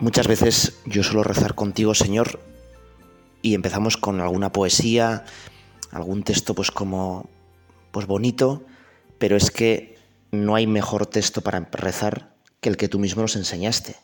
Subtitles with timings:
[0.00, 2.38] Muchas veces yo suelo rezar contigo, Señor,
[3.42, 5.24] y empezamos con alguna poesía,
[5.90, 7.28] algún texto pues como
[7.90, 8.62] pues bonito,
[9.18, 9.98] pero es que
[10.30, 13.96] no hay mejor texto para rezar que el que tú mismo nos enseñaste.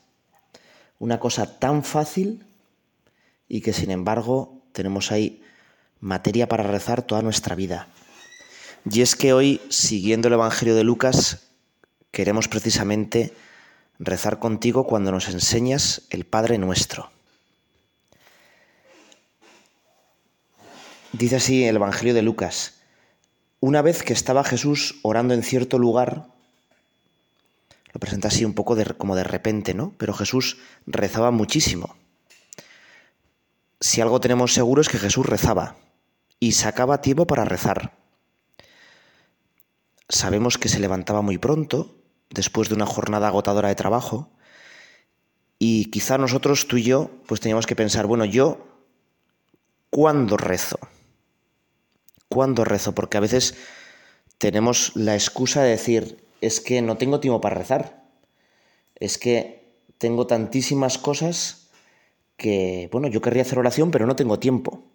[0.98, 2.44] Una cosa tan fácil
[3.48, 5.42] y que sin embargo tenemos ahí
[6.00, 7.86] materia para rezar toda nuestra vida.
[8.90, 11.50] Y es que hoy, siguiendo el Evangelio de Lucas,
[12.10, 13.32] queremos precisamente
[13.98, 17.10] rezar contigo cuando nos enseñas el Padre nuestro.
[21.12, 22.74] Dice así el Evangelio de Lucas,
[23.60, 26.26] una vez que estaba Jesús orando en cierto lugar,
[27.92, 29.94] lo presenta así un poco de, como de repente, ¿no?
[29.96, 31.94] Pero Jesús rezaba muchísimo.
[33.80, 35.76] Si algo tenemos seguro es que Jesús rezaba
[36.40, 37.96] y sacaba tiempo para rezar.
[40.08, 41.96] Sabemos que se levantaba muy pronto,
[42.34, 44.30] después de una jornada agotadora de trabajo.
[45.58, 48.66] Y quizá nosotros, tú y yo, pues teníamos que pensar, bueno, yo,
[49.88, 50.78] ¿cuándo rezo?
[52.28, 52.94] ¿Cuándo rezo?
[52.94, 53.54] Porque a veces
[54.38, 58.04] tenemos la excusa de decir, es que no tengo tiempo para rezar.
[58.96, 61.70] Es que tengo tantísimas cosas
[62.36, 64.90] que, bueno, yo querría hacer oración, pero no tengo tiempo.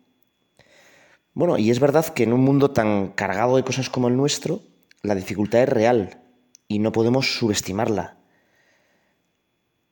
[1.34, 4.62] Bueno, y es verdad que en un mundo tan cargado de cosas como el nuestro,
[5.04, 6.29] la dificultad es real
[6.70, 8.16] y no podemos subestimarla.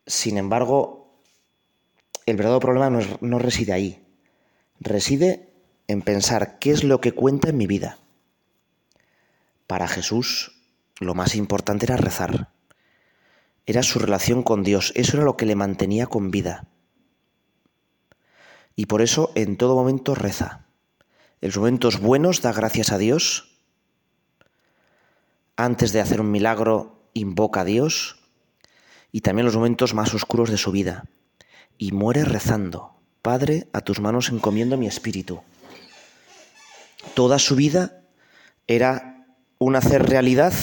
[0.06, 1.20] Sin embargo,
[2.26, 2.90] el verdadero problema
[3.20, 4.06] no, reside ahí.
[4.80, 5.50] Reside
[5.88, 7.98] en pensar qué es lo que cuenta en mi vida.
[9.66, 10.62] Para Jesús,
[11.00, 12.54] lo más importante era rezar.
[13.66, 14.94] Era su relación con Dios.
[14.96, 16.70] Eso era lo que le mantenía con vida.
[18.76, 20.68] Y por eso en todo momento reza.
[21.42, 23.57] En los momentos buenos da gracias a Dios
[25.58, 28.20] antes de hacer un milagro, invoca a Dios
[29.12, 31.06] y también los momentos más oscuros de su vida.
[31.78, 35.42] Y muere rezando, Padre, a tus manos encomiendo mi espíritu.
[37.14, 38.02] Toda su vida
[38.68, 39.26] era
[39.58, 40.54] un hacer realidad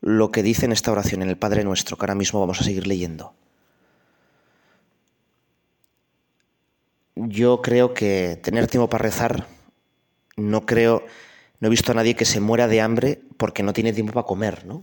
[0.00, 2.64] lo que dice en esta oración, en el Padre Nuestro, que ahora mismo vamos a
[2.64, 3.34] seguir leyendo.
[7.14, 9.46] Yo creo que tener tiempo para rezar,
[10.36, 11.04] no creo
[11.62, 14.26] no he visto a nadie que se muera de hambre porque no tiene tiempo para
[14.26, 14.82] comer, ¿no?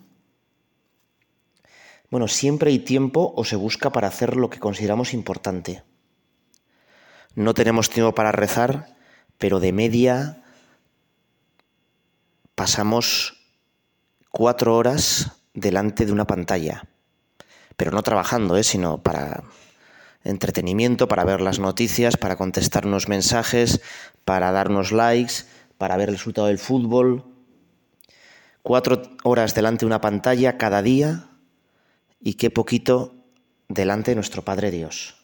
[2.09, 5.83] Bueno, siempre hay tiempo o se busca para hacer lo que consideramos importante.
[7.35, 8.95] No tenemos tiempo para rezar,
[9.37, 10.41] pero de media
[12.55, 13.43] pasamos
[14.31, 16.87] cuatro horas delante de una pantalla.
[17.75, 18.63] Pero no trabajando, ¿eh?
[18.63, 19.43] sino para
[20.23, 23.81] entretenimiento, para ver las noticias, para contestarnos mensajes,
[24.23, 25.43] para darnos likes,
[25.79, 27.23] para ver el resultado del fútbol,
[28.61, 31.29] cuatro horas delante de una pantalla cada día
[32.19, 33.15] y qué poquito
[33.69, 35.15] delante de nuestro Padre Dios,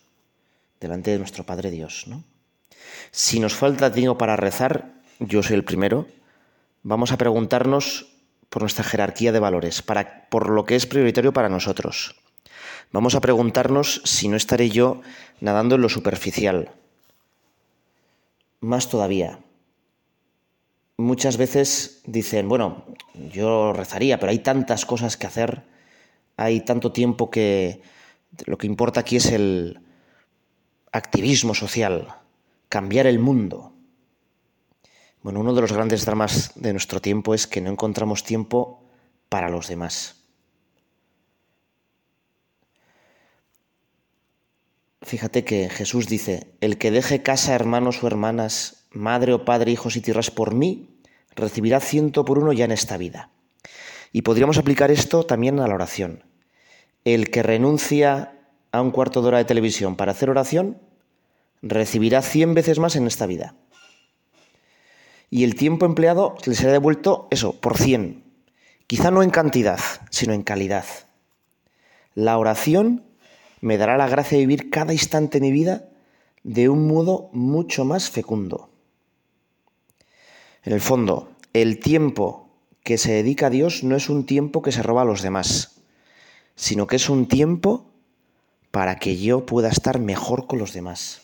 [0.79, 2.23] delante de nuestro Padre Dios, ¿no?
[3.11, 6.07] Si nos falta tiempo para rezar, yo soy el primero,
[6.83, 8.07] vamos a preguntarnos
[8.49, 12.15] por nuestra jerarquía de valores, para, por lo que es prioritario para nosotros.
[12.93, 15.01] Vamos a preguntarnos si no estaré yo
[15.41, 16.71] nadando en lo superficial.
[18.61, 19.39] Más todavía,
[20.97, 25.63] muchas veces dicen, bueno, yo rezaría, pero hay tantas cosas que hacer,
[26.37, 27.81] hay tanto tiempo que
[28.45, 29.79] lo que importa aquí es el
[30.91, 32.07] activismo social,
[32.69, 33.73] cambiar el mundo.
[35.21, 38.83] Bueno, uno de los grandes dramas de nuestro tiempo es que no encontramos tiempo
[39.29, 40.24] para los demás.
[45.05, 49.95] Fíjate que Jesús dice, el que deje casa, hermanos o hermanas, madre o padre, hijos
[49.95, 50.97] y tierras por mí,
[51.35, 53.29] recibirá ciento por uno ya en esta vida.
[54.11, 56.23] Y podríamos aplicar esto también a la oración.
[57.03, 58.33] El que renuncia
[58.71, 60.81] a un cuarto de hora de televisión para hacer oración,
[61.61, 63.53] recibirá cien veces más en esta vida.
[65.29, 68.23] Y el tiempo empleado le será devuelto eso, por cien.
[68.87, 69.79] Quizá no en cantidad,
[70.09, 70.85] sino en calidad.
[72.15, 73.04] La oración
[73.65, 75.89] me dará la gracia de vivir cada instante de mi vida
[76.43, 78.69] de un modo mucho más fecundo.
[80.61, 82.47] En el fondo, el tiempo
[82.83, 85.81] que se dedica a Dios no es un tiempo que se roba a los demás,
[86.53, 87.89] sino que es un tiempo
[88.69, 91.23] para que yo pueda estar mejor con los demás.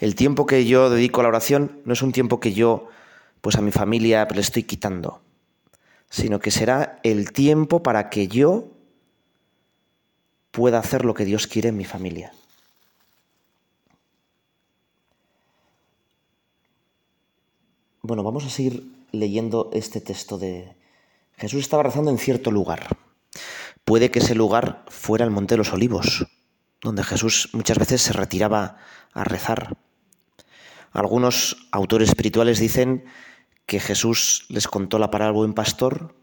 [0.00, 2.88] El tiempo que yo dedico a la oración no es un tiempo que yo,
[3.42, 5.22] pues a mi familia le estoy quitando,
[6.10, 8.72] sino que será el tiempo para que yo
[10.50, 12.32] pueda hacer lo que Dios quiere en mi familia.
[18.02, 20.74] Bueno, vamos a seguir leyendo este texto de
[21.36, 22.96] Jesús estaba rezando en cierto lugar.
[23.84, 26.26] Puede que ese lugar fuera el Monte de los Olivos,
[26.80, 28.78] donde Jesús muchas veces se retiraba
[29.12, 29.76] a rezar.
[30.90, 33.04] Algunos autores espirituales dicen
[33.66, 36.14] que Jesús les contó la parábola buen pastor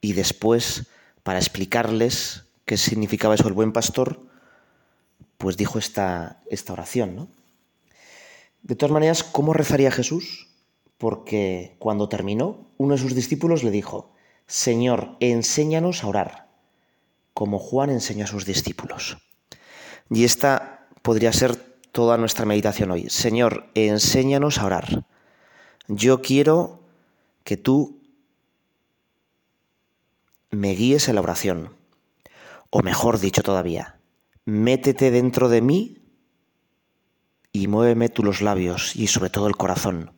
[0.00, 0.88] y después,
[1.22, 4.20] para explicarles qué significaba eso el buen pastor,
[5.38, 7.16] pues dijo esta, esta oración.
[7.16, 7.28] ¿no?
[8.62, 10.50] De todas maneras, ¿cómo rezaría Jesús?
[10.98, 14.12] Porque cuando terminó, uno de sus discípulos le dijo,
[14.46, 16.48] Señor, enséñanos a orar,
[17.32, 19.16] como Juan enseñó a sus discípulos.
[20.10, 21.56] Y esta podría ser
[21.90, 23.08] toda nuestra meditación hoy.
[23.08, 25.06] Señor, enséñanos a orar.
[25.86, 26.80] Yo quiero
[27.44, 28.02] que tú
[30.50, 31.77] me guíes en la oración.
[32.70, 34.00] O mejor dicho todavía,
[34.44, 35.98] métete dentro de mí
[37.52, 40.12] y muéveme tú los labios y sobre todo el corazón.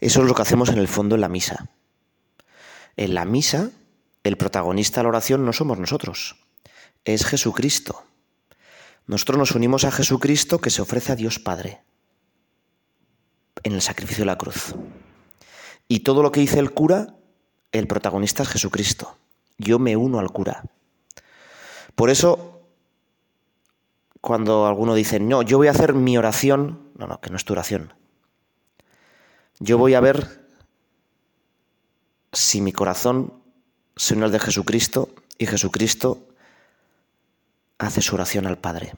[0.00, 1.70] Eso es lo que hacemos en el fondo en la misa.
[2.96, 3.70] En la misa,
[4.24, 6.36] el protagonista de la oración no somos nosotros,
[7.04, 8.04] es Jesucristo.
[9.06, 11.80] Nosotros nos unimos a Jesucristo que se ofrece a Dios Padre
[13.62, 14.74] en el sacrificio de la cruz.
[15.88, 17.16] Y todo lo que dice el cura,
[17.72, 19.16] el protagonista es Jesucristo.
[19.56, 20.64] Yo me uno al cura.
[21.98, 22.62] Por eso,
[24.20, 27.44] cuando alguno dice, no, yo voy a hacer mi oración, no, no, que no es
[27.44, 27.92] tu oración.
[29.58, 30.46] Yo voy a ver
[32.32, 33.42] si mi corazón
[33.96, 36.28] se une al de Jesucristo y Jesucristo
[37.78, 38.94] hace su oración al Padre.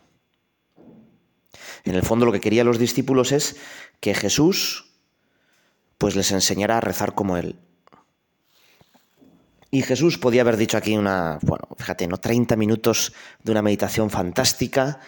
[1.84, 3.56] En el fondo lo que querían los discípulos es
[4.00, 4.92] que Jesús
[5.96, 7.58] pues les enseñara a rezar como él.
[9.70, 12.18] Y Jesús podía haber dicho aquí una, bueno, fíjate, ¿no?
[12.18, 13.12] 30 minutos
[13.42, 14.98] de una meditación fantástica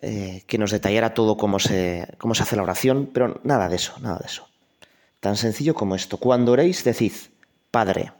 [0.00, 3.76] eh, que nos detallara todo cómo se, cómo se hace la oración, pero nada de
[3.76, 4.48] eso, nada de eso.
[5.20, 6.16] Tan sencillo como esto.
[6.16, 7.12] Cuando oréis, decid,
[7.70, 8.12] Padre.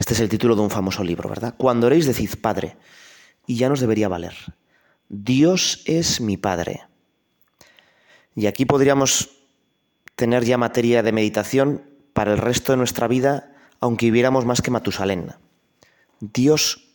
[0.00, 1.54] Este es el título de un famoso libro, ¿verdad?
[1.56, 2.76] Cuando oréis, decid Padre.
[3.46, 4.34] Y ya nos debería valer.
[5.08, 6.82] Dios es mi Padre.
[8.34, 9.30] Y aquí podríamos
[10.16, 11.82] tener ya materia de meditación
[12.12, 13.53] para el resto de nuestra vida,
[13.84, 15.34] aunque viviéramos más que Matusalén.
[16.18, 16.88] Dios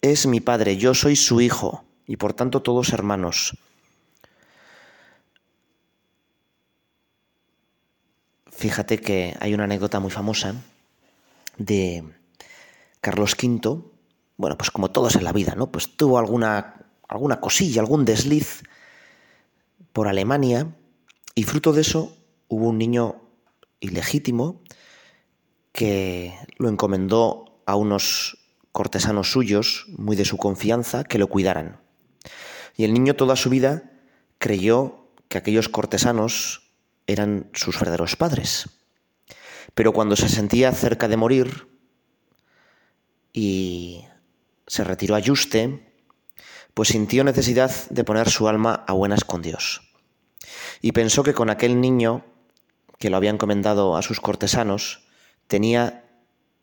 [0.00, 3.58] es mi Padre, yo soy su Hijo, y por tanto todos hermanos.
[8.46, 10.54] Fíjate que hay una anécdota muy famosa
[11.58, 12.04] de
[13.02, 13.82] Carlos V,
[14.38, 15.70] bueno, pues como todos en la vida, ¿no?
[15.70, 18.62] Pues tuvo alguna, alguna cosilla, algún desliz
[19.92, 20.74] por Alemania
[21.34, 22.16] y fruto de eso
[22.48, 23.20] hubo un niño
[23.80, 24.62] ilegítimo
[25.72, 28.38] que lo encomendó a unos
[28.72, 31.80] cortesanos suyos, muy de su confianza, que lo cuidaran.
[32.76, 33.92] Y el niño toda su vida
[34.38, 36.72] creyó que aquellos cortesanos
[37.06, 38.68] eran sus verdaderos padres.
[39.74, 41.68] Pero cuando se sentía cerca de morir
[43.32, 44.04] y
[44.66, 45.92] se retiró a Yuste,
[46.74, 49.82] pues sintió necesidad de poner su alma a buenas con Dios.
[50.80, 52.24] Y pensó que con aquel niño
[52.98, 55.06] que lo había encomendado a sus cortesanos,
[55.50, 56.04] tenía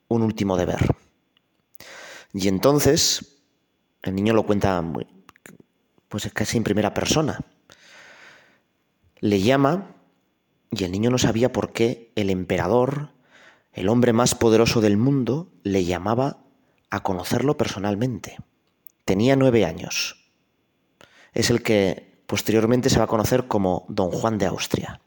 [0.08, 0.96] un último deber.
[2.34, 3.44] Y entonces,
[4.02, 4.82] el niño lo cuenta
[6.08, 7.42] pues casi en primera persona.
[9.20, 9.94] Le llama
[10.72, 13.12] y el niño no sabía por qué el emperador,
[13.74, 16.38] el hombre más poderoso del mundo, le llamaba
[16.90, 18.38] a conocerlo personalmente.
[19.04, 20.32] Tenía nueve años.
[21.34, 25.02] Es el que posteriormente se va a conocer como Don Juan de Austria.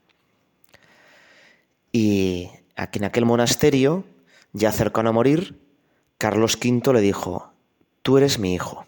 [1.93, 4.05] Y aquí en aquel monasterio,
[4.53, 5.61] ya cercano a morir,
[6.19, 7.53] Carlos V le dijo,
[8.03, 8.87] tú eres mi hijo.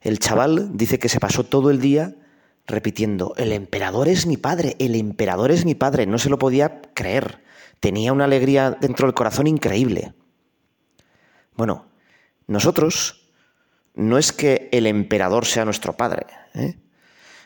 [0.00, 2.14] El chaval dice que se pasó todo el día
[2.66, 6.06] repitiendo, el emperador es mi padre, el emperador es mi padre.
[6.06, 7.42] No se lo podía creer.
[7.80, 10.14] Tenía una alegría dentro del corazón increíble.
[11.54, 11.86] Bueno,
[12.46, 13.30] nosotros
[13.94, 16.78] no es que el emperador sea nuestro padre, ¿eh?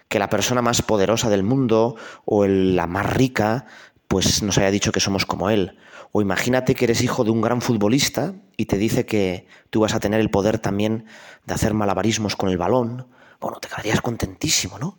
[0.08, 3.66] que la persona más poderosa del mundo o la más rica
[4.12, 5.78] pues nos haya dicho que somos como él.
[6.12, 9.94] O imagínate que eres hijo de un gran futbolista y te dice que tú vas
[9.94, 11.06] a tener el poder también
[11.46, 13.06] de hacer malabarismos con el balón.
[13.40, 14.98] Bueno, te quedarías contentísimo, ¿no?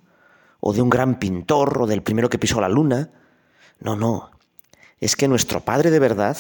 [0.65, 3.12] o de un gran pintor o del primero que pisó la luna.
[3.79, 4.32] No, no.
[5.00, 6.36] Es que nuestro Padre de verdad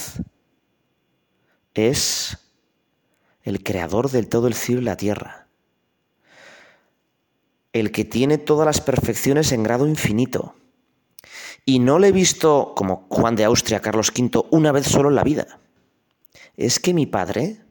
[1.75, 2.39] es
[3.43, 5.47] el creador del todo el cielo y la tierra.
[7.71, 10.55] el que tiene todas las perfecciones en grado infinito.
[11.65, 15.15] Y no le he visto, como Juan de Austria, Carlos V, una vez solo en
[15.15, 15.59] la vida.
[16.57, 17.61] Es que mi Padre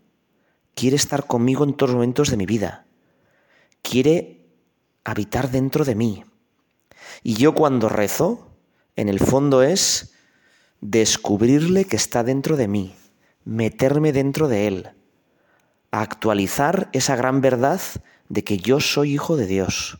[0.75, 2.87] quiere estar conmigo en todos los momentos de mi vida.
[3.83, 4.47] Quiere
[5.05, 6.25] habitar dentro de mí.
[7.23, 8.49] Y yo cuando rezo,
[8.97, 10.15] en el fondo es
[10.81, 12.95] descubrirle que está dentro de mí,
[13.45, 14.91] meterme dentro de él,
[15.91, 17.81] actualizar esa gran verdad
[18.29, 19.99] de que yo soy hijo de Dios.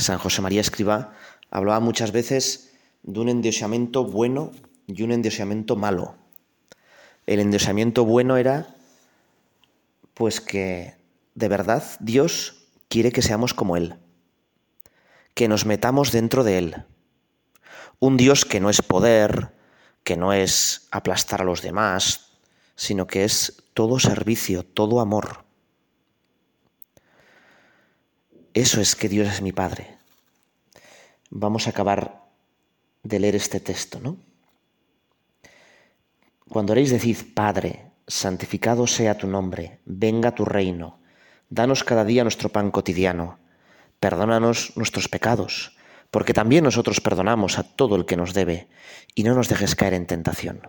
[0.00, 1.12] San José María Escriba
[1.50, 4.52] hablaba muchas veces de un endiosamiento bueno
[4.86, 6.16] y un endiosamiento malo.
[7.26, 8.74] El endiosamiento bueno era
[10.14, 10.96] pues que
[11.34, 13.96] de verdad Dios quiere que seamos como Él,
[15.34, 16.84] que nos metamos dentro de Él.
[17.98, 19.54] Un Dios que no es poder,
[20.02, 22.38] que no es aplastar a los demás,
[22.74, 25.44] sino que es todo servicio, todo amor.
[28.60, 29.96] Eso es que Dios es mi Padre.
[31.30, 32.26] Vamos a acabar
[33.02, 34.18] de leer este texto, ¿no?
[36.46, 41.00] Cuando oréis decid, Padre, santificado sea tu nombre, venga tu reino,
[41.48, 43.38] danos cada día nuestro pan cotidiano,
[43.98, 45.74] perdónanos nuestros pecados,
[46.10, 48.68] porque también nosotros perdonamos a todo el que nos debe,
[49.14, 50.68] y no nos dejes caer en tentación.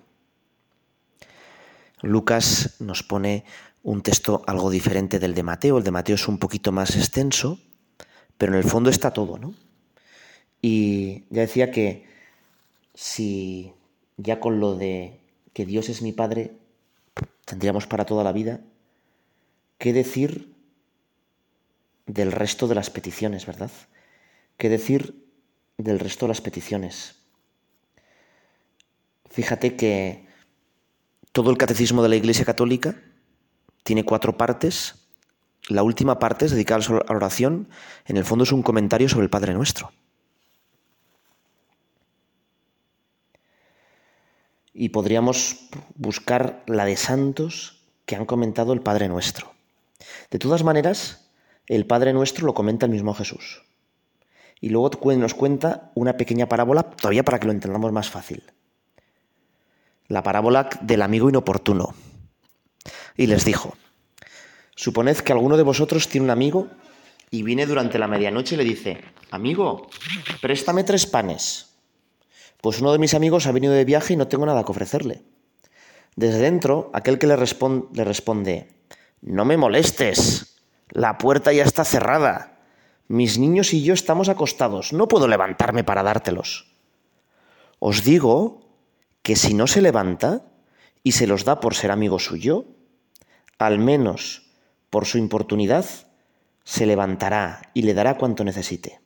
[2.02, 3.44] Lucas nos pone
[3.84, 7.60] un texto algo diferente del de Mateo, el de Mateo es un poquito más extenso,
[8.42, 9.54] pero en el fondo está todo, ¿no?
[10.64, 12.08] Y ya decía que
[12.96, 13.72] si
[14.18, 15.20] ya con lo de
[15.54, 16.58] que Dios es mi Padre
[17.46, 18.62] tendríamos para toda la vida,
[19.78, 20.56] ¿qué decir
[22.08, 23.70] del resto de las peticiones, verdad?
[24.58, 25.24] ¿Qué decir
[25.78, 27.18] del resto de las peticiones?
[29.30, 30.26] Fíjate que
[31.32, 33.00] todo el catecismo de la Iglesia Católica
[33.84, 34.96] tiene cuatro partes.
[35.72, 37.70] La última parte es dedicada a la oración.
[38.06, 39.92] En el fondo es un comentario sobre el Padre Nuestro.
[44.74, 49.54] y podríamos buscar la de santos que han comentado el Padre Nuestro.
[50.30, 51.30] De todas maneras,
[51.68, 53.64] el Padre Nuestro lo comenta el mismo Jesús.
[54.60, 58.44] Y luego nos cuenta una pequeña parábola, todavía para que lo entendamos más fácil.
[60.08, 61.94] La parábola del amigo inoportuno.
[63.16, 63.76] Y les dijo,
[64.76, 66.68] suponed que alguno de vosotros tiene un amigo
[67.30, 69.02] y viene durante la medianoche y le dice,
[69.32, 69.90] amigo,
[70.42, 71.72] préstame tres panes
[72.62, 75.24] pues uno de mis amigos ha venido de viaje y no tengo nada que ofrecerle.
[76.16, 78.68] Desde dentro, aquel que le, le responde,
[79.22, 82.60] no me molestes, la puerta ya está cerrada,
[83.08, 86.72] mis niños y yo estamos acostados, no puedo levantarme para dártelos.
[87.80, 88.62] Os digo
[89.24, 90.46] que si no se levanta
[91.04, 92.66] y se los da por ser amigo suyo,
[93.58, 94.51] al menos
[94.92, 95.86] por su importunidad,
[96.64, 99.02] se levantará y le dará cuanto necesite.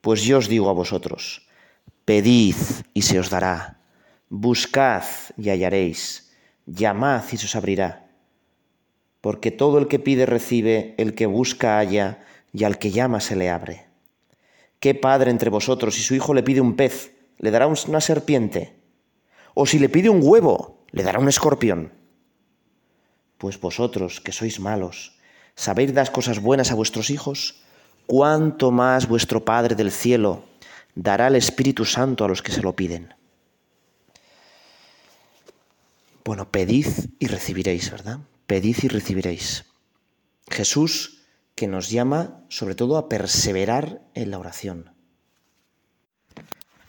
[0.00, 1.46] Pues yo os digo a vosotros,
[2.06, 2.56] Pedid
[2.94, 3.80] y se os dará,
[4.30, 5.04] buscad
[5.36, 6.32] y hallaréis,
[6.64, 8.08] llamad y se os abrirá.
[9.20, 13.36] Porque todo el que pide recibe, el que busca halla, y al que llama se
[13.36, 13.86] le abre.
[14.80, 18.76] ¿Qué padre entre vosotros, si su hijo le pide un pez, le dará una serpiente?
[19.54, 21.92] ¿O si le pide un huevo, le dará un escorpión?
[23.42, 25.18] Pues vosotros, que sois malos,
[25.56, 27.66] ¿sabéis dar cosas buenas a vuestros hijos?
[28.06, 30.44] ¿Cuánto más vuestro Padre del cielo
[30.94, 33.14] dará el Espíritu Santo a los que se lo piden.
[36.24, 36.86] Bueno, pedid
[37.18, 38.20] y recibiréis, ¿verdad?
[38.46, 39.64] Pedid y recibiréis.
[40.48, 41.24] Jesús
[41.56, 44.92] que nos llama sobre todo a perseverar en la oración.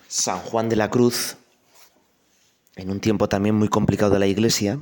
[0.07, 1.38] San Juan de la Cruz,
[2.75, 4.79] en un tiempo también muy complicado de la Iglesia,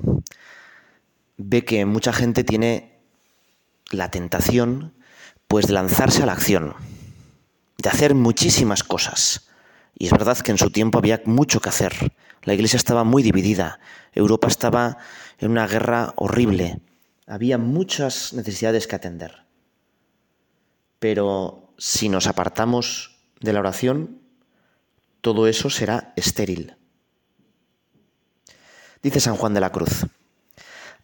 [1.37, 2.99] ve que mucha gente tiene
[3.89, 4.93] la tentación
[5.47, 6.75] pues de lanzarse a la acción
[7.81, 9.47] de hacer muchísimas cosas.
[9.97, 12.13] Y es verdad que en su tiempo había mucho que hacer.
[12.43, 13.79] La iglesia estaba muy dividida.
[14.13, 14.97] Europa estaba
[15.39, 16.79] en una guerra horrible.
[17.27, 19.45] Había muchas necesidades que atender.
[20.99, 24.21] Pero si nos apartamos de la oración,
[25.21, 26.75] todo eso será estéril.
[29.01, 30.05] Dice San Juan de la Cruz,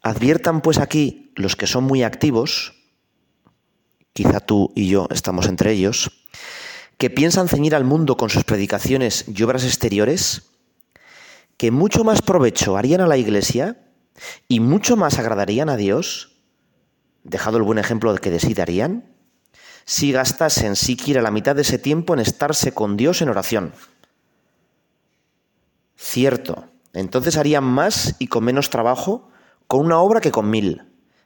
[0.01, 2.74] adviertan pues aquí los que son muy activos,
[4.13, 6.12] quizá tú y yo estamos entre ellos,
[6.98, 10.50] que piensan ceñir al mundo con sus predicaciones y obras exteriores,
[11.58, 13.77] que mucho más provecho harían a la Iglesia
[14.48, 16.38] y mucho más agradarían a Dios,
[17.24, 19.13] dejado el buen ejemplo de que decidarían,
[19.86, 23.74] si gastasen siquiera la mitad de ese tiempo en estarse con Dios en oración.
[25.96, 29.26] Cierto, entonces harían más y con menos trabajo
[29.67, 30.83] con una obra que con mil,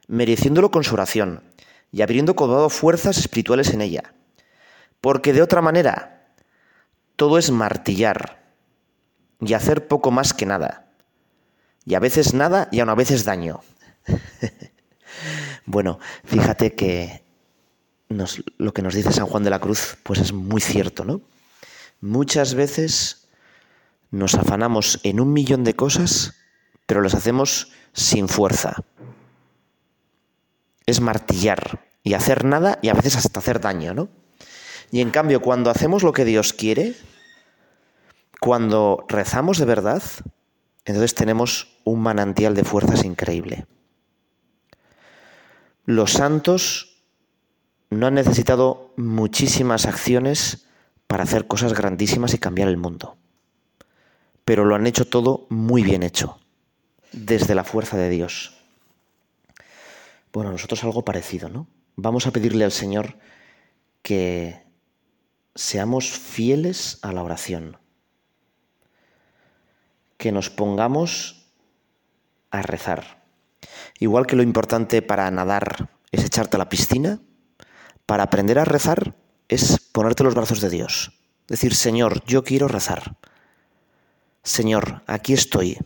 [0.08, 1.42] mereciéndolo con su oración,
[1.90, 4.14] y habiendo cobrado fuerzas espirituales en ella.
[5.00, 6.34] Porque de otra manera,
[7.16, 8.42] todo es martillar
[9.40, 10.92] y hacer poco más que nada.
[11.84, 13.60] Y a veces nada y aún a veces daño.
[15.66, 17.22] bueno, fíjate que
[18.58, 21.20] lo que nos dice San Juan de la Cruz, pues es muy cierto, ¿no?
[22.00, 23.28] Muchas veces
[24.10, 26.34] nos afanamos en un millón de cosas,
[26.92, 28.84] pero las hacemos sin fuerza.
[30.84, 34.10] Es martillar y hacer nada y a veces hasta hacer daño, ¿no?
[34.90, 36.94] Y en cambio, cuando hacemos lo que Dios quiere,
[38.40, 40.02] cuando rezamos de verdad,
[40.84, 43.64] entonces tenemos un manantial de fuerzas increíble.
[45.86, 47.02] Los santos
[47.88, 50.66] no han necesitado muchísimas acciones
[51.06, 53.16] para hacer cosas grandísimas y cambiar el mundo.
[54.44, 56.41] Pero lo han hecho todo muy bien hecho,
[57.12, 58.54] desde la fuerza de Dios.
[60.32, 61.66] Bueno, nosotros algo parecido, ¿no?
[61.96, 63.18] Vamos a pedirle al Señor
[64.02, 64.62] que
[65.54, 67.76] seamos fieles a la oración,
[70.16, 71.46] que nos pongamos
[72.50, 73.22] a rezar.
[73.98, 77.20] Igual que lo importante para nadar es echarte a la piscina,
[78.06, 79.14] para aprender a rezar
[79.48, 81.12] es ponerte los brazos de Dios.
[81.46, 83.16] Decir, Señor, yo quiero rezar.
[84.42, 85.78] Señor, aquí estoy.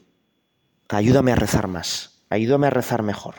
[0.89, 2.23] Ayúdame a rezar más.
[2.31, 3.35] Ayúdame a rezar mejor.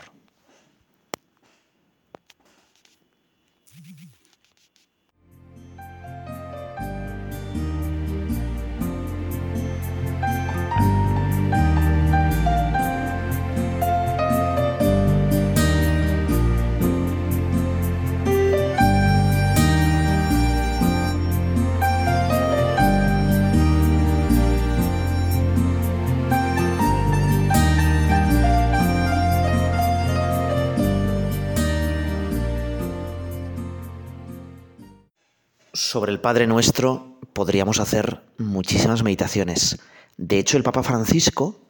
[35.90, 39.78] Sobre el Padre Nuestro podríamos hacer muchísimas meditaciones.
[40.18, 41.66] De hecho, el Papa Francisco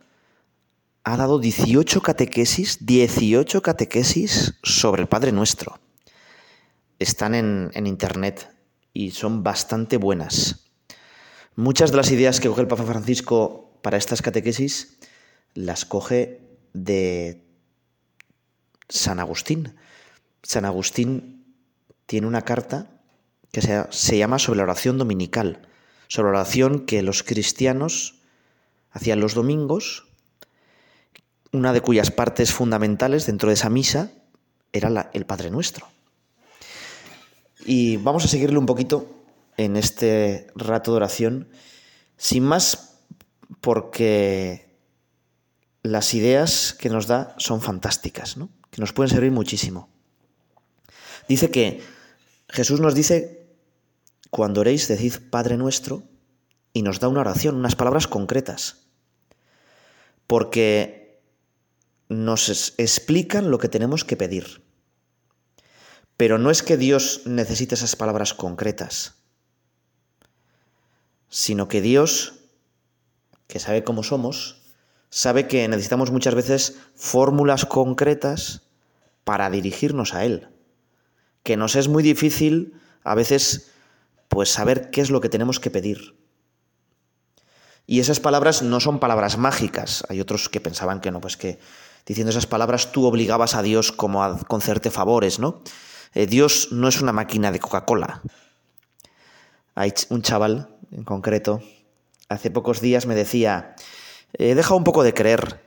[1.05, 5.79] ha dado 18 catequesis, 18 catequesis sobre el Padre Nuestro.
[6.99, 8.53] Están en, internet
[8.93, 10.65] y son bastante buenas.
[11.55, 14.99] Muchas de las ideas que coge el Papa Francisco para estas catequesis
[15.55, 16.41] las coge
[16.73, 17.47] de
[18.89, 19.77] San Agustín.
[20.43, 21.55] San Agustín
[22.07, 22.98] tiene una carta
[23.53, 25.67] que se, llama sobre la oración dominical,
[26.09, 28.17] sobre la oración que los cristianos
[28.91, 30.07] hacían los domingos,
[31.53, 34.11] una de cuyas partes fundamentales dentro de esa misa
[34.73, 35.89] era el Padre Nuestro.
[37.65, 39.25] Y vamos a seguirle un poquito
[39.57, 41.49] en este rato de oración,
[42.17, 43.01] sin más
[43.61, 44.69] porque
[45.83, 48.37] las ideas que nos da son fantásticas,
[48.71, 49.89] que nos pueden servir muchísimo.
[51.29, 51.83] Dice que
[52.49, 53.47] Jesús nos dice,
[54.31, 56.03] cuando oréis, decid Padre nuestro,
[56.73, 58.89] y nos da una oración, unas palabras concretas,
[60.27, 61.21] porque
[62.09, 64.63] nos explican lo que tenemos que pedir.
[66.17, 69.15] Pero no es que Dios necesite esas palabras concretas,
[71.29, 72.41] sino que Dios,
[73.47, 74.63] que sabe cómo somos,
[75.11, 78.63] sabe que necesitamos muchas veces fórmulas concretas
[79.25, 80.49] para dirigirnos a Él
[81.49, 83.71] que nos es muy difícil a veces
[84.29, 86.15] pues saber qué es lo que tenemos que pedir.
[87.87, 90.05] Y esas palabras no son palabras mágicas.
[90.11, 91.59] Hay otros que pensaban que no, pues que
[92.05, 95.63] diciendo esas palabras tú obligabas a Dios como a concederte favores, ¿no?
[96.13, 98.21] Eh, Dios no es una máquina de Coca-Cola.
[99.75, 101.63] Hay un chaval en concreto,
[102.29, 103.75] hace pocos días me decía,
[104.35, 105.63] he dejado un poco de creer,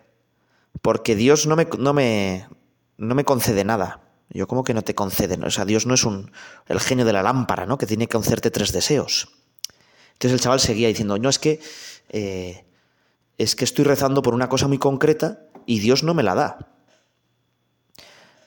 [0.83, 2.47] porque Dios no me, no me,
[2.97, 4.10] no me concede nada.
[4.33, 5.47] Yo como que no te concede, ¿no?
[5.47, 6.31] o sea, Dios no es un,
[6.67, 7.77] el genio de la lámpara, ¿no?
[7.77, 9.29] Que tiene que concederte tres deseos.
[10.13, 11.59] Entonces el chaval seguía diciendo, no, es que,
[12.09, 12.65] eh,
[13.37, 16.71] es que estoy rezando por una cosa muy concreta y Dios no me la da.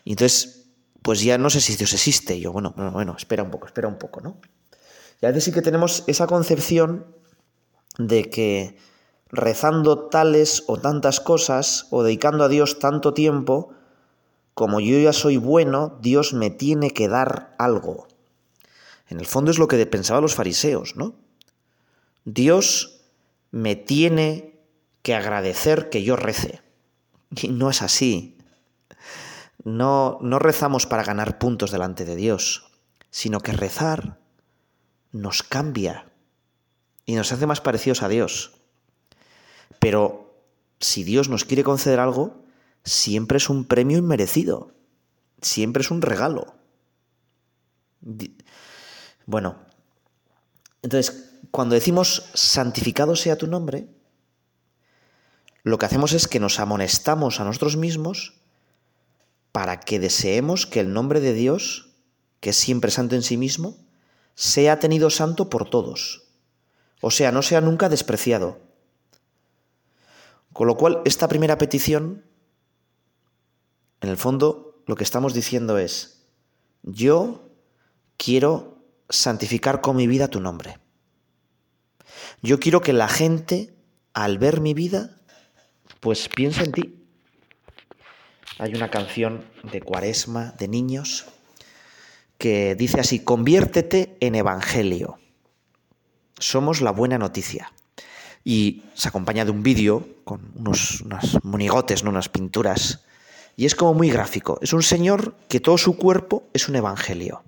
[0.05, 0.71] Y entonces,
[1.03, 2.37] pues ya no sé si Dios existe.
[2.37, 4.41] Y yo, bueno, bueno, bueno, espera un poco, espera un poco, ¿no?
[5.21, 7.07] Y a veces sí que tenemos esa concepción
[7.99, 8.77] de que
[9.29, 13.75] rezando tales o tantas cosas o dedicando a Dios tanto tiempo,
[14.55, 18.07] como yo ya soy bueno, Dios me tiene que dar algo.
[19.09, 21.15] En el fondo es lo que pensaban los fariseos, ¿no?
[22.25, 23.03] Dios
[23.51, 24.61] me tiene
[25.03, 26.63] que agradecer que yo rece.
[27.43, 28.39] Y no es así.
[29.65, 32.71] No, no rezamos para ganar puntos delante de Dios,
[33.11, 34.19] sino que rezar
[35.11, 36.07] nos cambia
[37.07, 38.53] y nos hace más parecidos a Dios.
[39.79, 40.37] Pero
[40.81, 42.44] si Dios nos quiere conceder algo,
[42.85, 44.73] siempre es un premio inmerecido,
[45.41, 46.55] siempre es un regalo.
[49.27, 49.57] Bueno,
[50.83, 53.89] entonces, cuando decimos santificado sea tu nombre,
[55.63, 58.35] lo que hacemos es que nos amonestamos a nosotros mismos
[59.51, 61.91] para que deseemos que el nombre de Dios,
[62.41, 63.79] que es siempre santo en sí mismo,
[64.35, 66.25] sea tenido santo por todos.
[67.01, 68.59] O sea, no sea nunca despreciado.
[70.53, 72.25] Con lo cual, esta primera petición,
[74.05, 76.23] en el fondo, lo que estamos diciendo es,
[76.83, 77.51] yo
[78.17, 80.79] quiero santificar con mi vida tu nombre.
[82.43, 83.75] Yo quiero que la gente,
[84.13, 85.17] al ver mi vida,
[86.01, 86.95] pues piense en ti.
[88.59, 91.25] Hay una canción de Cuaresma de niños
[92.37, 95.19] que dice así, conviértete en evangelio.
[96.39, 97.73] Somos la buena noticia.
[98.45, 101.03] Y se acompaña de un vídeo con unos,
[101.43, 103.03] monigotes, unas pinturas.
[103.57, 104.59] Y es como muy gráfico.
[104.63, 107.45] Es un señor que todo su cuerpo es un evangelio.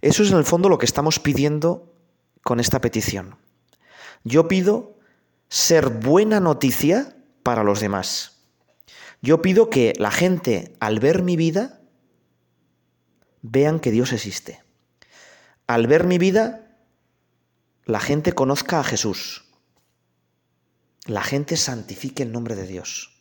[0.00, 1.92] Eso es en el fondo lo que estamos pidiendo
[2.42, 3.36] con esta petición.
[4.24, 4.96] Yo pido
[5.48, 8.38] ser buena noticia para los demás.
[9.22, 11.80] Yo pido que la gente, al ver mi vida,
[13.42, 14.62] vean que Dios existe.
[15.66, 16.78] Al ver mi vida,
[17.84, 19.44] la gente conozca a Jesús.
[21.06, 23.15] La gente santifique el nombre de Dios.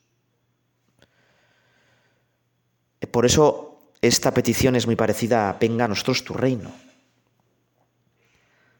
[3.07, 6.71] Por eso esta petición es muy parecida a venga a nosotros tu reino.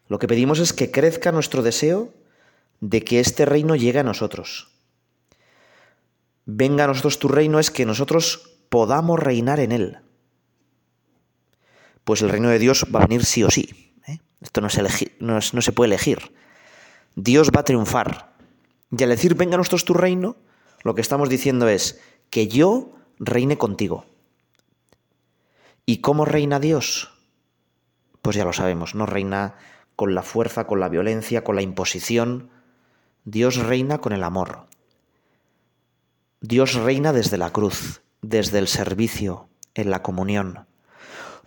[0.08, 2.14] Lo que pedimos es que crezca nuestro deseo
[2.80, 4.76] de que este reino llegue a nosotros
[6.46, 10.00] venga a nosotros tu reino es que nosotros podamos reinar en él.
[12.04, 13.94] Pues el reino de Dios va a venir sí o sí.
[14.08, 14.20] ¿eh?
[14.42, 14.68] Esto no,
[15.20, 16.20] no, no se puede elegir.
[17.16, 18.36] Dios va a triunfar.
[18.96, 20.38] Y al decir venga a nosotros tu reino,
[20.84, 24.06] lo que estamos diciendo es que yo reine contigo.
[25.86, 27.12] ¿Y cómo reina Dios?
[28.22, 29.56] Pues ya lo sabemos, no reina
[29.96, 32.50] con la fuerza, con la violencia, con la imposición.
[33.24, 34.68] Dios reina con el amor.
[36.42, 40.68] Dios reina desde la cruz, desde el servicio, en la comunión.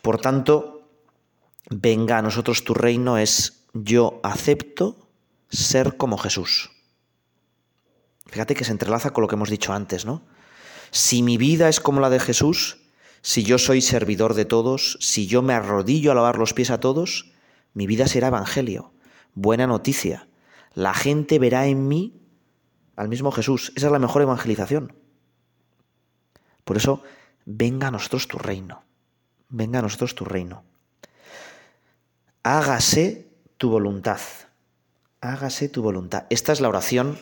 [0.02, 0.88] Por tanto,
[1.70, 5.08] venga a nosotros tu reino es yo acepto
[5.50, 6.70] ser como Jesús.
[8.26, 10.22] Fíjate que se entrelaza con lo que hemos dicho antes, ¿no?
[10.90, 12.78] Si mi vida es como la de Jesús,
[13.22, 16.80] si yo soy servidor de todos, si yo me arrodillo a lavar los pies a
[16.80, 17.32] todos,
[17.74, 18.92] mi vida será evangelio,
[19.34, 20.28] buena noticia.
[20.74, 22.20] La gente verá en mí
[22.96, 23.72] al mismo Jesús.
[23.76, 24.94] Esa es la mejor evangelización.
[26.64, 27.02] Por eso,
[27.46, 28.84] venga a nosotros tu reino.
[29.48, 30.64] Venga a nosotros tu reino.
[32.42, 33.26] Hágase
[33.56, 34.20] tu voluntad.
[35.20, 36.26] Hágase tu voluntad.
[36.30, 37.18] Esta es la oración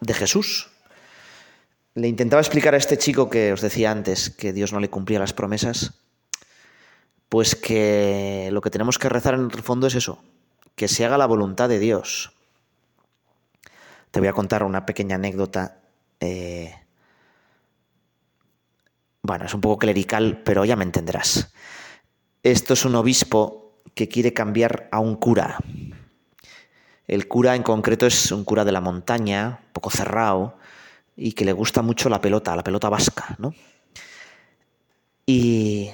[0.00, 0.71] de Jesús.
[1.94, 5.18] Le intentaba explicar a este chico que os decía antes que Dios no le cumplía
[5.18, 6.00] las promesas,
[7.28, 10.22] pues que lo que tenemos que rezar en el fondo es eso,
[10.74, 12.32] que se haga la voluntad de Dios.
[14.10, 15.80] Te voy a contar una pequeña anécdota.
[16.20, 16.74] Eh,
[19.22, 21.52] bueno, es un poco clerical, pero ya me entenderás.
[22.42, 25.58] Esto es un obispo que quiere cambiar a un cura.
[27.06, 30.56] El cura en concreto es un cura de la montaña, un poco cerrado,
[31.16, 33.54] y que le gusta mucho la pelota, la pelota vasca, ¿no?
[35.26, 35.90] Y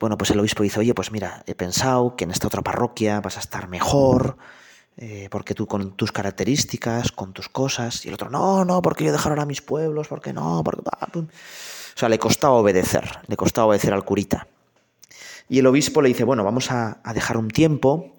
[0.00, 3.20] bueno, pues el obispo dice, oye, pues mira, he pensado que en esta otra parroquia
[3.20, 4.36] vas a estar mejor,
[4.96, 9.04] eh, porque tú con tus características, con tus cosas, y el otro, no, no, porque
[9.04, 10.82] yo dejaron a mis pueblos, porque no, porque...
[10.82, 14.48] O sea, le costaba obedecer, le costaba obedecer al curita.
[15.48, 18.16] Y el obispo le dice, bueno, vamos a, dejar un tiempo,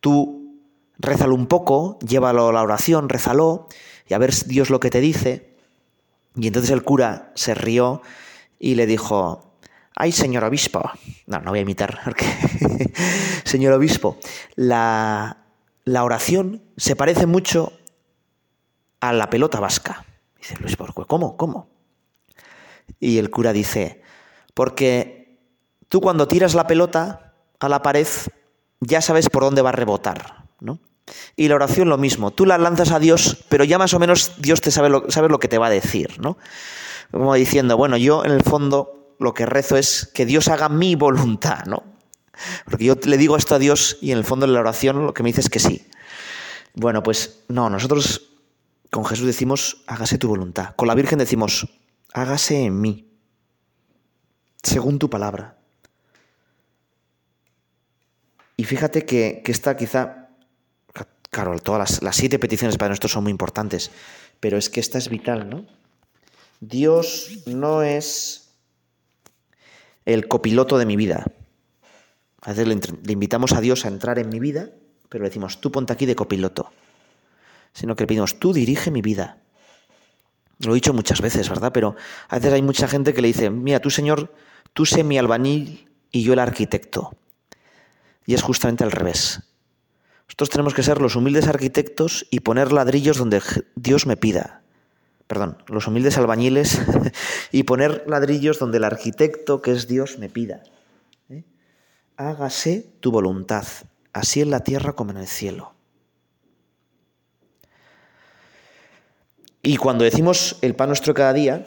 [0.00, 0.60] tú
[0.98, 3.68] rézalo un poco, llévalo a la oración, rézalo,
[4.08, 5.55] y a ver Dios lo que te dice.
[6.36, 8.02] Y entonces el cura se rió
[8.58, 9.58] y le dijo,
[9.94, 10.90] ay, señor obispo,
[11.26, 11.98] no, no voy a imitar,
[13.44, 14.18] señor obispo,
[14.54, 15.38] la,
[15.84, 17.72] la oración se parece mucho
[19.00, 20.04] a la pelota vasca.
[20.38, 21.36] Dice Luis Borcue, ¿cómo?
[21.36, 21.68] ¿Cómo?
[23.00, 24.02] Y el cura dice,
[24.54, 25.40] porque
[25.88, 28.06] tú cuando tiras la pelota a la pared
[28.80, 30.80] ya sabes por dónde va a rebotar, ¿no?
[31.36, 34.32] Y la oración lo mismo, tú la lanzas a Dios, pero ya más o menos
[34.38, 36.36] Dios te sabe lo, sabe lo que te va a decir, ¿no?
[37.12, 40.96] Como diciendo, bueno, yo en el fondo lo que rezo es que Dios haga mi
[40.96, 41.84] voluntad, ¿no?
[42.64, 45.14] Porque yo le digo esto a Dios y en el fondo de la oración lo
[45.14, 45.86] que me dice es que sí.
[46.74, 48.32] Bueno, pues no, nosotros
[48.90, 50.74] con Jesús decimos, hágase tu voluntad.
[50.76, 51.68] Con la Virgen decimos,
[52.12, 53.10] hágase en mí,
[54.62, 55.56] según tu palabra.
[58.56, 60.25] Y fíjate que, que esta quizá,
[61.30, 63.90] claro, todas las, siete peticiones para nosotros son muy importantes,
[64.40, 65.66] pero es que esta es vital, ¿no?
[66.60, 68.50] Dios no es
[70.04, 71.26] el copiloto de mi vida.
[72.40, 74.70] A veces le, invitamos a Dios a entrar en mi vida,
[75.08, 76.70] pero le decimos, tú ponte aquí de copiloto.
[77.72, 79.38] Sino que le pedimos, tú dirige mi vida.
[80.60, 81.72] Lo he dicho muchas veces, ¿verdad?
[81.72, 81.96] Pero
[82.28, 84.32] a veces hay mucha gente que le dice, mira, tú Señor,
[84.72, 87.12] tú sé mi albañil y yo el arquitecto.
[88.24, 89.42] Y es justamente al revés.
[90.28, 93.40] Nosotros tenemos que ser los humildes arquitectos y poner ladrillos donde
[93.74, 94.62] Dios me pida.
[95.26, 96.80] Perdón, los humildes albañiles
[97.52, 100.62] y poner ladrillos donde el arquitecto, que es Dios, me pida.
[101.28, 101.44] ¿Eh?
[102.16, 103.66] Hágase tu voluntad,
[104.12, 105.72] así en la tierra como en el cielo.
[109.62, 111.66] Y cuando decimos el pan nuestro cada día,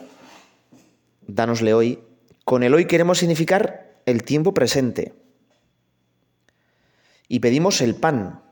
[1.26, 1.98] dánosle hoy,
[2.46, 5.14] con el hoy queremos significar el tiempo presente.
[7.28, 8.42] Y pedimos el pan,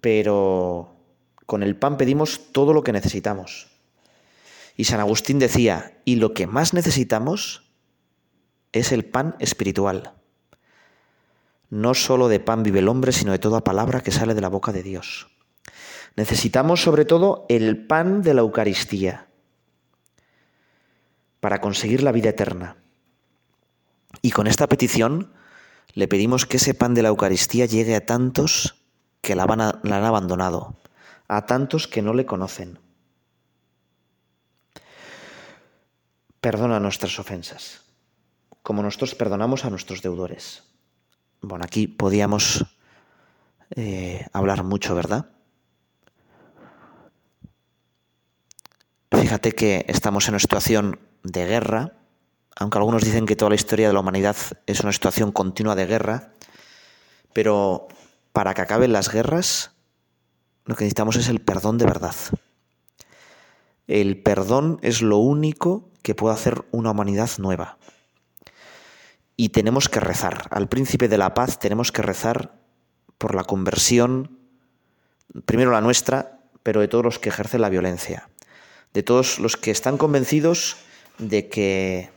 [0.00, 0.94] pero
[1.46, 3.68] con el pan pedimos todo lo que necesitamos.
[4.76, 7.62] Y San Agustín decía, y lo que más necesitamos
[8.72, 10.12] es el pan espiritual.
[11.70, 14.48] No solo de pan vive el hombre, sino de toda palabra que sale de la
[14.48, 15.28] boca de Dios.
[16.14, 19.28] Necesitamos sobre todo el pan de la Eucaristía
[21.40, 22.76] para conseguir la vida eterna.
[24.22, 25.32] Y con esta petición
[25.92, 28.85] le pedimos que ese pan de la Eucaristía llegue a tantos
[29.26, 30.76] que la, han abandonado,
[31.26, 32.78] a tantos que no le conocen.
[36.40, 37.82] Perdona nuestras ofensas,
[38.62, 40.62] como nosotros perdonamos a nuestros deudores.
[41.40, 42.64] Bueno, aquí podíamos
[43.74, 45.26] eh, hablar mucho, ¿verdad?
[49.10, 51.94] Fíjate que estamos en una situación de guerra,
[52.54, 54.36] aunque algunos dicen que toda la historia de la humanidad
[54.66, 56.32] es una situación continua de guerra,
[57.32, 57.88] pero
[58.36, 59.70] para que acaben las guerras,
[60.66, 62.14] lo que necesitamos es el perdón de verdad.
[63.86, 67.78] El perdón es lo único que puede hacer una humanidad nueva.
[69.38, 70.48] Y tenemos que rezar.
[70.50, 72.60] Al príncipe de la paz tenemos que rezar
[73.16, 74.38] por la conversión,
[75.46, 78.28] primero la nuestra, pero de todos los que ejercen la violencia
[78.92, 80.76] de todos los que están convencidos
[81.16, 82.10] de que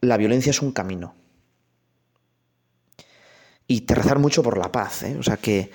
[0.00, 1.14] la violencia es un camino.
[3.72, 5.16] Y te rezar mucho por la paz, ¿eh?
[5.18, 5.70] o sea que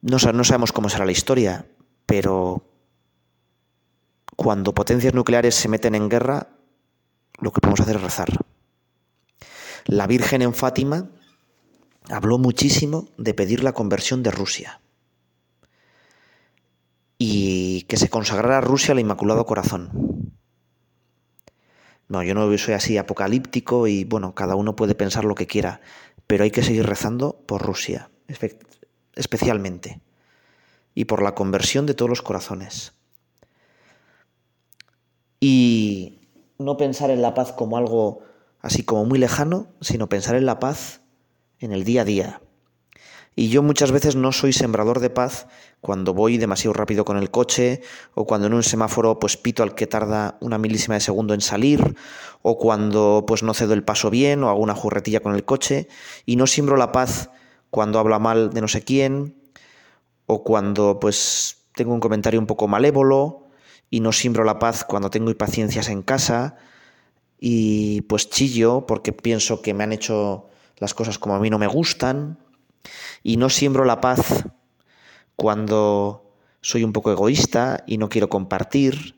[0.00, 1.66] no, no sabemos cómo será la historia,
[2.06, 2.66] pero
[4.34, 6.48] cuando potencias nucleares se meten en guerra,
[7.40, 8.28] lo que podemos hacer es rezar.
[9.84, 11.10] La Virgen en Fátima
[12.08, 14.80] habló muchísimo de pedir la conversión de Rusia
[17.18, 20.32] y que se consagrara a Rusia al Inmaculado Corazón.
[22.08, 25.82] No, yo no soy así apocalíptico y bueno, cada uno puede pensar lo que quiera,
[26.26, 28.10] pero hay que seguir rezando por Rusia,
[29.14, 30.00] especialmente,
[30.94, 32.92] y por la conversión de todos los corazones.
[35.40, 36.20] Y
[36.58, 38.22] no pensar en la paz como algo
[38.60, 41.02] así como muy lejano, sino pensar en la paz
[41.58, 42.40] en el día a día,
[43.36, 45.46] y yo muchas veces no soy sembrador de paz
[45.80, 47.82] cuando voy demasiado rápido con el coche
[48.14, 51.40] o cuando en un semáforo pues pito al que tarda una milísima de segundo en
[51.40, 51.96] salir
[52.42, 55.88] o cuando pues no cedo el paso bien o hago una jurretilla con el coche
[56.26, 57.30] y no siembro la paz
[57.70, 59.34] cuando habla mal de no sé quién
[60.26, 63.48] o cuando pues tengo un comentario un poco malévolo
[63.90, 66.56] y no siembro la paz cuando tengo impaciencias en casa
[67.40, 70.46] y pues chillo porque pienso que me han hecho
[70.78, 72.38] las cosas como a mí no me gustan
[73.22, 74.44] y no siembro la paz
[75.36, 79.16] cuando soy un poco egoísta y no quiero compartir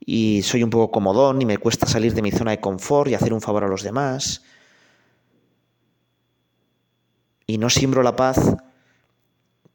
[0.00, 3.14] y soy un poco comodón y me cuesta salir de mi zona de confort y
[3.14, 4.42] hacer un favor a los demás.
[7.46, 8.56] Y no siembro la paz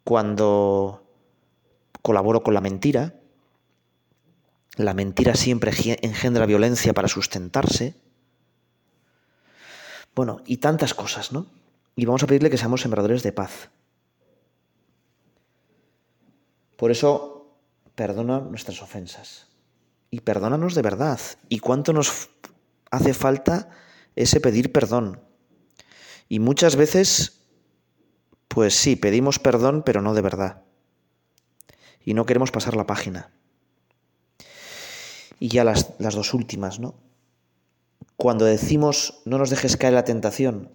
[0.03, 1.03] cuando
[2.01, 3.15] colaboro con la mentira.
[4.77, 7.95] La mentira siempre engendra violencia para sustentarse.
[10.15, 11.47] Bueno, y tantas cosas, ¿no?
[11.95, 13.69] Y vamos a pedirle que seamos sembradores de paz.
[16.75, 17.57] Por eso,
[17.95, 19.47] perdona nuestras ofensas.
[20.11, 21.19] Y perdónanos de verdad.
[21.49, 22.29] ¿Y cuánto nos
[22.91, 23.69] hace falta
[24.15, 25.21] ese pedir perdón?
[26.27, 27.41] Y muchas veces,
[28.47, 30.63] pues sí, pedimos perdón, pero no de verdad.
[32.03, 33.31] Y no queremos pasar la página.
[35.39, 36.95] Y ya las, las dos últimas, ¿no?
[38.17, 40.71] Cuando decimos no nos dejes caer la tentación,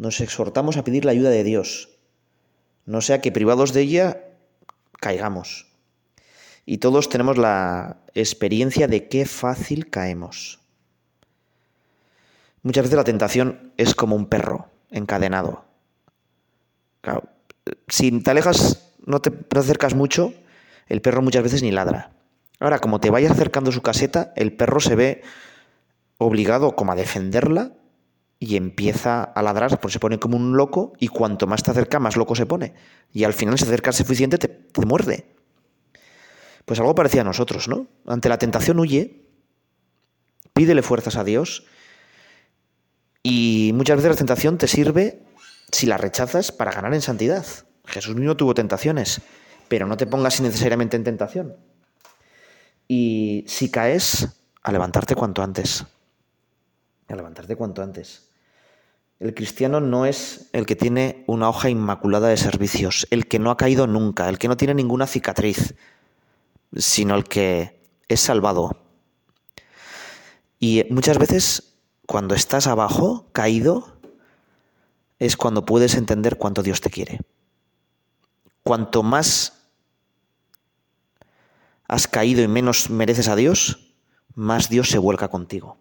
[0.00, 1.90] nos exhortamos a pedir la ayuda de Dios,
[2.86, 4.24] no sea que privados de ella
[4.98, 5.66] caigamos.
[6.64, 10.58] Y todos tenemos la experiencia de qué fácil caemos.
[12.62, 15.66] Muchas veces la tentación es como un perro encadenado.
[17.88, 20.32] si te alejas, no te acercas mucho,
[20.86, 22.12] el perro muchas veces ni ladra.
[22.58, 25.22] Ahora, como te vayas acercando a su caseta, el perro se ve
[26.16, 27.72] obligado como a defenderla
[28.42, 32.00] y empieza a ladrar, porque se pone como un loco y cuanto más te acerca,
[32.00, 32.72] más loco se pone.
[33.12, 35.36] Y al final, si se acerca suficiente, te, te muerde.
[36.64, 37.86] Pues algo parecía a nosotros, ¿no?
[38.06, 39.26] Ante la tentación huye,
[40.54, 41.66] pídele fuerzas a Dios
[43.22, 45.22] y muchas veces la tentación te sirve,
[45.70, 47.44] si la rechazas, para ganar en santidad.
[47.84, 49.20] Jesús mismo tuvo tentaciones,
[49.68, 51.56] pero no te pongas innecesariamente en tentación.
[52.88, 54.28] Y si caes,
[54.62, 55.84] a levantarte cuanto antes.
[57.08, 58.29] A levantarte cuanto antes.
[59.20, 63.50] El cristiano no es el que tiene una hoja inmaculada de servicios, el que no
[63.50, 65.74] ha caído nunca, el que no tiene ninguna cicatriz,
[66.74, 68.80] sino el que es salvado.
[70.58, 71.74] Y muchas veces
[72.06, 74.00] cuando estás abajo, caído,
[75.18, 77.20] es cuando puedes entender cuánto Dios te quiere.
[78.62, 79.68] Cuanto más
[81.86, 83.92] has caído y menos mereces a Dios,
[84.34, 85.76] más Dios se vuelca contigo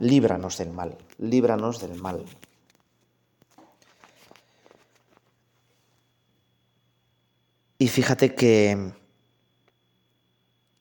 [0.00, 2.24] líbranos del mal, líbranos del mal.
[7.78, 8.92] Y fíjate que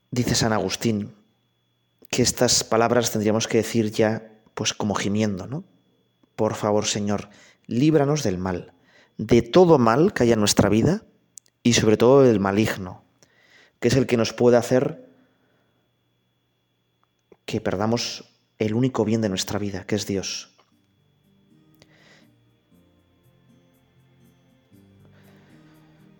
[0.10, 1.16] dice San Agustín
[2.10, 5.64] que estas palabras tendríamos que decir ya pues como gimiendo, ¿no?
[6.36, 7.30] Por favor, Señor,
[7.68, 8.74] líbranos del mal,
[9.18, 11.04] de todo mal que haya en nuestra vida
[11.62, 13.04] y sobre todo del maligno,
[13.80, 15.08] que es el que nos puede hacer
[17.46, 20.54] que perdamos el único bien de nuestra vida, que es Dios.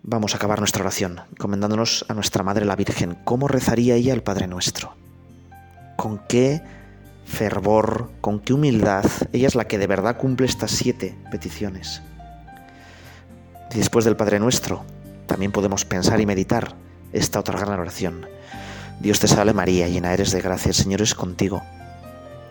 [0.02, 3.18] Vamos a acabar nuestra oración encomendándonos a nuestra Madre la Virgen.
[3.24, 4.94] ¿Cómo rezaría ella el Padre Nuestro?
[5.96, 6.62] ¿Con qué
[7.26, 9.04] fervor, con qué humildad?
[9.32, 12.00] Ella es la que de verdad cumple estas siete peticiones.
[13.74, 14.82] Después del Padre Nuestro,
[15.26, 16.74] también podemos pensar y meditar
[17.12, 18.26] esta otra gran oración.
[19.00, 21.62] Dios te salve María, llena eres de gracia, el Señor es contigo.